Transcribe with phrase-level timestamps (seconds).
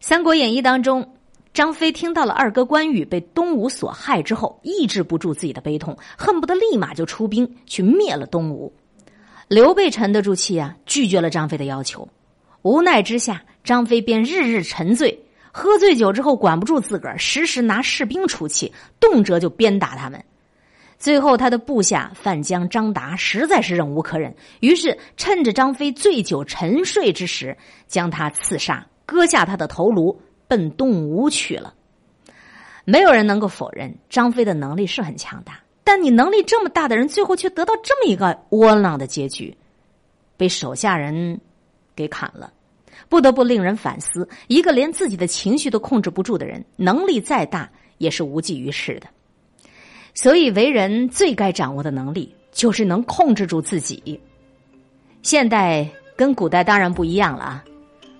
[0.00, 1.16] 三国演义》当中，
[1.52, 8.72] 张飞听到了二哥关羽被东吴所害之后，抑制不住自己的悲痛，恨不得立马就出兵去灭了东吴。
[9.48, 12.08] 刘备沉得住气啊，拒绝了张飞的要求。
[12.62, 15.18] 无奈之下，张飞便日日沉醉，
[15.50, 20.22] 喝醉酒之后管不住自个儿，时时拿士兵出气，动辄就鞭打他们。
[20.96, 31.72] 最后，他的部下范江、张达实在是忍无可忍，于是趁着张飞醉酒沉睡之时，将他刺杀，割下他的头颅，奔东吴去了。
[32.84, 35.58] 没有人能够否认张飞的能力是很强大。
[35.82, 39.56] 但你能力这么大的人，最后却得到这么一个窝囊的结局，
[40.36, 41.40] 被手下人
[41.96, 42.52] 给砍了，
[43.08, 49.06] 不得不令人反思：一个连自己的情绪都控制不住的人，能力再大也是无济于事的。
[50.12, 54.20] 所以，为人最该掌握的能力，就是能控制住自己。
[55.22, 57.64] 现代跟古代当然不一样了啊！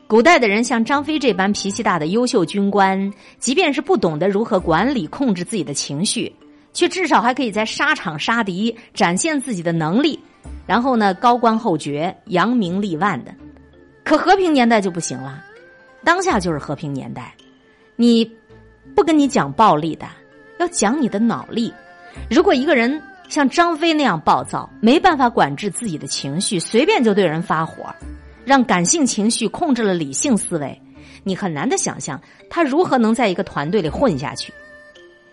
[0.09, 6.35] 古代的人像张飞这般脾气大的优秀军官，即便是不懂得如何管理、控制自己的情绪。
[6.73, 10.19] 却至少还可以在沙场杀敌，展现自己的能力，
[10.67, 13.35] 然后呢高官厚爵、扬名立万的。
[14.05, 15.45] 可和平年代就不行了，
[16.05, 17.35] 当下就是和平年代，
[17.97, 18.25] 你
[18.95, 20.07] 不跟你讲暴力的，
[20.59, 21.73] 要讲你的脑力。
[22.31, 27.93] 如果一个人像张飞那样暴躁，没办法管制自己的情绪，随便就对人发火，
[28.49, 30.81] 让感性情绪控制了理性思维，
[31.23, 32.19] 你很难的想象
[32.49, 34.51] 他如何能在一个团队里混下去。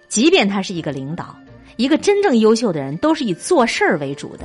[0.10, 1.34] 即便他是一个领导，
[1.78, 4.44] 一个真正优秀的人，都是以做事儿为主的，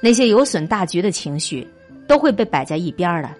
[0.00, 1.64] 那些有损大局的情绪
[2.08, 3.30] 都会被摆在一边儿的。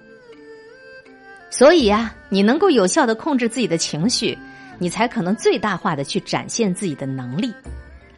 [1.50, 4.38] 所以呀，你能够有效的控制自己的情绪，
[4.78, 7.52] 你才可能最大化的去展现自己的能力。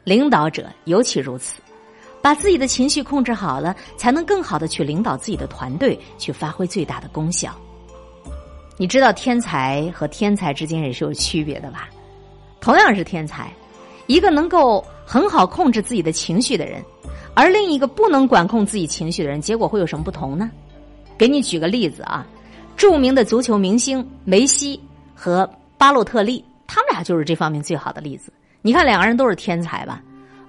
[0.05, 1.62] 领导者尤其如此，
[2.23, 7.53] 把自己的情绪控制好了，才能更好的去领导自己的团队，去发挥最大的功效。
[8.79, 11.89] 你知道天才和天才之间也是有区别的吧？
[12.61, 13.53] 同样是天才，
[14.06, 16.83] 一个能够很好控制自己的情绪的人，
[17.35, 20.51] 而另一个不能管控自己情绪的人，结果会有什么不同呢？
[21.19, 22.27] 给你举个例子啊，
[22.77, 24.80] 著名的足球明星梅西
[25.14, 28.33] 和巴洛特利，他们俩就是这方面最好的例子。
[28.63, 30.01] 你看，两个人都是天才吧？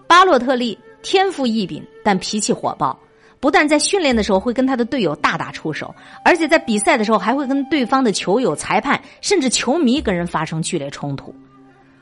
[0.07, 2.97] 巴洛特利天赋异禀，但脾气火爆，
[3.39, 5.93] 不但在训练的时候会跟他的队友大打出手，
[6.23, 11.35] 而且在比赛的时候还会跟对方的球友、裁判甚至球迷跟人发生剧烈冲突。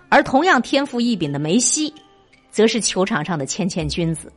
[0.07, 1.93] 而同样天赋异禀的梅西，
[2.51, 4.31] 则是球场上的谦谦君子。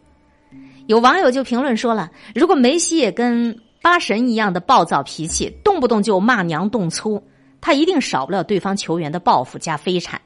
[0.86, 7.22] 有网友就评论说了：“如果梅西也跟巴神一样的暴躁脾气，动不动就骂娘动粗，
[7.60, 10.20] 他一定少不了对方球员的报复加飞铲，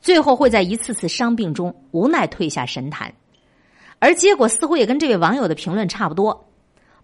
[0.00, 3.12] 最后会在一次次伤病中无奈退下神坛。”
[4.02, 6.44] 而结果似乎也跟这位网友的评论差不多。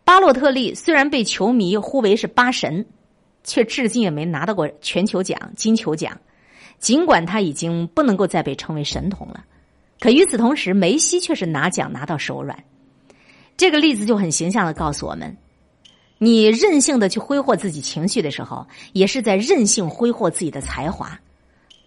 [0.03, 2.84] 巴洛特利虽然被球迷呼为是巴神，
[3.44, 6.19] 却至今也没拿到过全球奖、金球奖。
[6.81, 9.44] 尽管他已经不能够再被称为神童了，
[10.00, 12.64] 可与此同时，梅西却是拿奖拿到手软。
[13.56, 15.37] 这个例子就很形象的告诉我们：
[16.19, 21.16] 你任性的去挥霍自己情绪的时候，也是在任性挥霍自己的才华。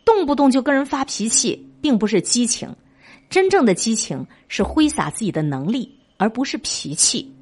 [0.06, 2.74] 动不动就跟人发脾气，并不是激情，
[3.32, 7.34] 真正的激情是挥洒自己的能力，而不是脾气。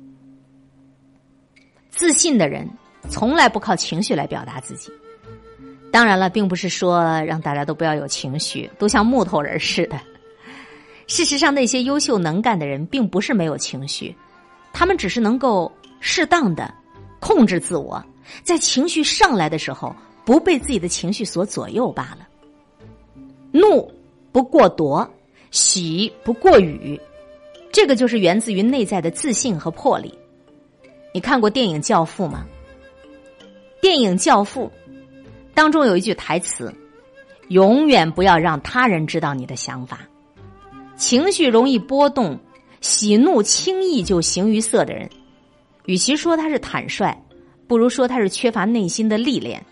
[1.89, 2.69] 自信的人
[3.09, 4.91] 从来不靠情绪来表达自己。
[5.91, 9.99] 当然了，并不是说让大家都不要有情绪，都像木头人似的。
[11.07, 14.15] 事实上，那些优秀能干的人，并不是没有情绪，
[14.71, 16.71] 他们只是能够适当的
[17.19, 18.01] 控制自我，
[18.43, 22.27] 在情绪上来的时候，不被自己的情绪所左右罢了。
[23.51, 23.91] 怒
[24.31, 25.09] 不过夺，
[25.51, 26.99] 喜不过语，
[27.71, 30.13] 这个就是源自于内在的自信和魄力。
[31.13, 32.45] 你看过电影《教父》吗？
[33.81, 34.71] 电影《教父》。
[35.53, 36.73] 当中有一句台词
[37.49, 40.01] ：“永远不要让他人知道你的想法。”
[40.95, 42.39] 情绪容易波动、
[42.81, 45.09] 喜怒轻易就形于色的人，
[45.85, 47.17] 与其说他是坦率，
[47.67, 49.65] 不如说他是缺乏内心的历练，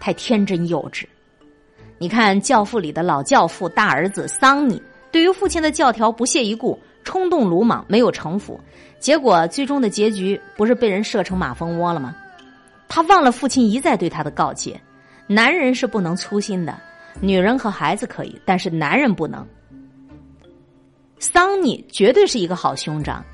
[0.00, 1.04] 太天真幼稚。
[1.98, 4.80] 你看《教父》里的老教父大儿子桑尼，
[5.10, 8.60] 对于父亲的教条不屑一顾，冲动鲁莽，没有城府，
[8.98, 12.14] 结果最终的结局不是被人射成马蜂窝了吗？
[12.88, 14.80] 他忘了父亲一再对他的告诫。
[15.26, 16.76] 男人是不能粗心的，
[17.20, 19.46] 女人和孩子可以，但是男人不能。
[21.18, 23.24] 桑尼绝对是一个好兄长，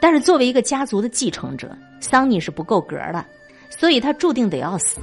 [0.00, 3.24] 但是作为一个家族的继承者，桑尼是不够格的，
[3.70, 5.00] 所以他注定得要死，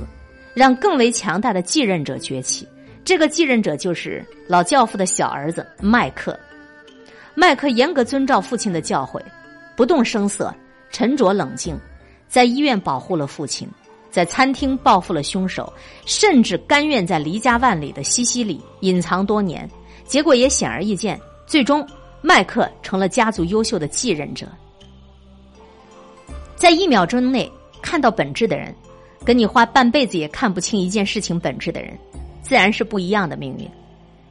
[0.53, 2.67] 让更为强大的继任者崛起。
[3.07, 6.37] 这个继任者就是老教父的小儿子麦克。
[7.35, 9.21] 麦克严格遵照父亲的教诲，
[9.77, 10.53] 不动声色，
[10.91, 11.79] 沉着冷静，
[12.27, 13.65] 在医院保护了父亲。
[14.11, 15.71] 在餐厅报复了凶手，
[16.05, 19.69] 甚至甘愿在离家万里的西西里隐藏多年，
[20.05, 21.87] 结果也显而易见，最终
[22.21, 24.45] 麦克成了家族优秀的继任者。
[26.57, 27.49] 在一秒钟内
[27.81, 28.75] 看到本质的人，
[29.23, 31.97] 跟你花半辈子也看不清一件事情本质的人，
[32.47, 33.69] 自然是不一样的命运。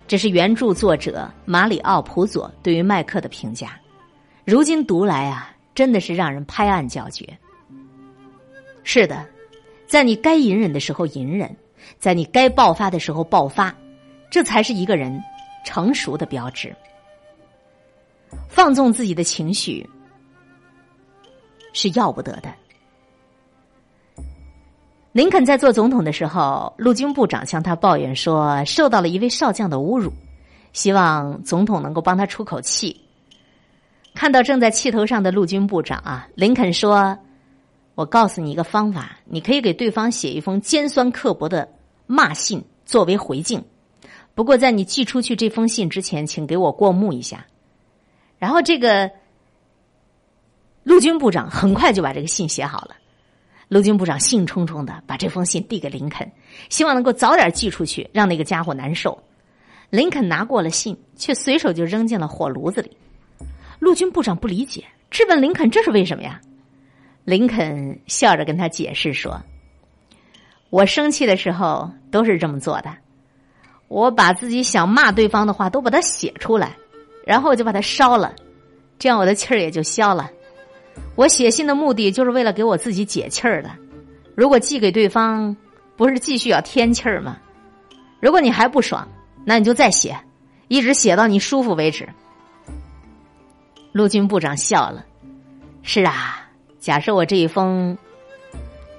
[0.09, 3.79] 这是原著作者马里奥·普佐对于麦克的评价。
[4.43, 7.37] 如今读来啊，真的是让人拍案叫绝。
[8.85, 9.27] 是的。
[9.87, 11.55] 在你该隐忍的时候隐忍，
[11.99, 13.73] 在你该爆发的时候爆发，
[14.31, 15.23] 这才是一个人
[15.63, 16.75] 成熟的标志。
[18.49, 19.87] 放纵自己的情绪
[21.75, 22.51] 是要不得的。
[25.17, 30.13] 林肯在做总统的时候，陆军部长向他抱怨说，受到了一位少将的侮辱，
[30.75, 33.01] 希望总统能够帮他出口气。
[34.15, 37.17] 看到正在气头上的陆军部长啊，林肯说。
[37.95, 41.67] 我告诉你一个方法，你可以给对方写一封尖酸刻薄的
[42.07, 43.65] 骂信作为回敬。
[44.35, 47.47] 不过，在你寄出去这封信之前，请给我过目一下。
[48.39, 49.11] 然后，这个
[50.83, 52.95] 陆军部长很快就把这个信写好了。
[53.69, 56.31] 陆军部长兴冲冲的把这封信递给林肯，
[56.69, 59.19] 希望能够早点寄出去，让那个家伙难受。
[59.91, 62.97] 林肯拿过了信，却随手就扔进了火炉子里。
[63.79, 66.41] 陆军部长不理解，质问林肯：“这是为什么呀？”
[67.25, 69.43] 林肯笑着跟他解释说
[70.71, 72.97] ：“我生气的时候都是这么做的，
[73.89, 76.77] 我把自己想骂对方的话都把它写出来，
[77.27, 78.33] 然后就把它烧了，
[78.99, 80.31] 这样我的气儿也就消了。
[81.15, 83.71] 我写信的目的就是为了给我自己解气儿的。
[84.35, 85.57] 如果寄给对方，
[85.97, 87.39] 不是继续要添气儿吗？
[88.21, 89.09] 如果你还不爽，
[89.45, 90.19] 那你就再写，
[90.69, 92.09] 一直写到你舒服为止。”
[93.93, 95.05] 陆军部长笑了
[95.83, 96.43] ：“是啊。”
[96.79, 97.99] 假设我这一封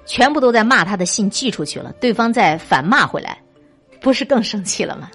[0.05, 3.37] 全部都在骂他的信寄出去了，对方再反骂回来，
[4.01, 5.09] 不是更生气了吗？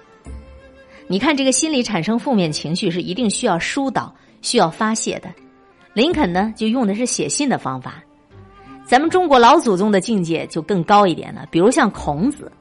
[1.07, 5.29] 你看，这个心理产生负面情绪是一定需要疏导、需要发泄的。
[5.93, 8.03] 林肯呢，就用的是写信的方法。
[8.85, 12.51] 咱们中国老祖宗的境界就更高一点了，比如像孔子，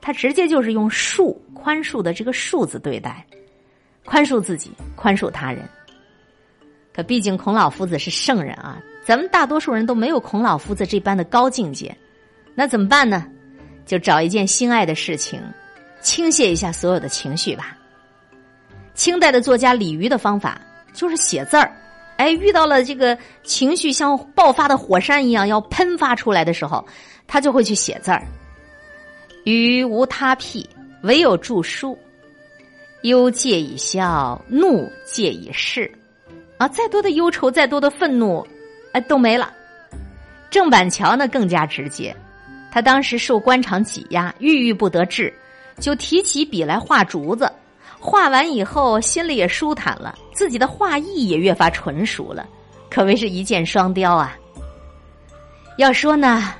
[0.00, 3.24] 他直接就是用恕、宽恕的这个“恕”字对待，
[4.04, 5.68] 宽恕自己，宽恕他人。
[6.92, 8.80] 可毕竟孔老夫子是圣人啊。
[9.06, 11.96] 咱们大多数人都没有孔老夫子这般的高境界，
[12.54, 13.26] 那怎么办呢？
[13.86, 15.40] 就找一件心爱的事情，
[16.00, 17.76] 倾泻一下所有的情绪吧。
[18.94, 20.60] 清代的作家李渔的方法
[20.92, 21.72] 就是写字儿，
[22.20, 26.86] 哎，遇到了这个情绪像爆发的火山一样要喷发出来的时候，
[27.26, 28.22] 他就会去写字儿。
[29.44, 30.68] 余无他癖，
[31.02, 31.98] 唯有著书。
[33.04, 35.90] 忧戒以消，怒戒以释。
[36.58, 38.46] 啊，再多的忧愁，再多的愤怒。
[38.92, 39.50] 哎，都没了。
[40.50, 42.14] 郑板桥呢更加直接，
[42.70, 45.32] 他当时受官场挤压，郁郁不得志，
[45.78, 47.50] 就提起笔来画竹子。
[48.00, 52.48] 画完以后，心里也舒坦了，自己的画艺也越发纯熟了，
[52.88, 54.36] 可谓是一箭双雕啊。
[55.76, 56.54] 要说呢，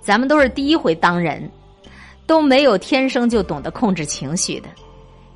[0.00, 1.48] 咱们都是第一回当人，
[2.26, 4.68] 都没有天生就懂得控制情绪的。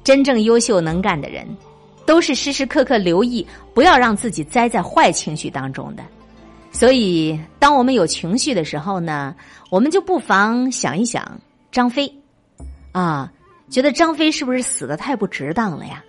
[0.03, 1.47] 真正优秀能干的人，
[2.05, 6.03] 都是时时刻刻留意，不要让自己栽在坏情绪当中的。
[6.73, 9.35] 所以，当我们有情绪的时候呢，
[9.71, 11.41] 我们就不妨想一想
[11.71, 12.13] 张飞，
[12.93, 13.33] 啊，
[13.69, 16.05] 觉得张飞是不是死的太不值当了呀？